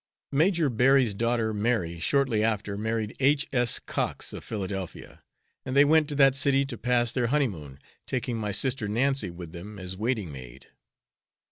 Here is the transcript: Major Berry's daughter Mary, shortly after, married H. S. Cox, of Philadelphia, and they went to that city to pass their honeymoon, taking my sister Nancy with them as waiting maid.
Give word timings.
Major 0.31 0.67
Berry's 0.71 1.13
daughter 1.13 1.53
Mary, 1.53 1.99
shortly 1.99 2.43
after, 2.43 2.75
married 2.75 3.15
H. 3.19 3.47
S. 3.53 3.77
Cox, 3.77 4.33
of 4.33 4.43
Philadelphia, 4.43 5.21
and 5.63 5.75
they 5.75 5.85
went 5.85 6.07
to 6.09 6.15
that 6.15 6.35
city 6.35 6.65
to 6.65 6.75
pass 6.75 7.11
their 7.11 7.27
honeymoon, 7.27 7.77
taking 8.07 8.35
my 8.37 8.51
sister 8.51 8.87
Nancy 8.87 9.29
with 9.29 9.51
them 9.51 9.77
as 9.77 9.95
waiting 9.95 10.31
maid. 10.31 10.69